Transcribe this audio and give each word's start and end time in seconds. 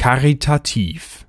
karitativ. 0.00 1.26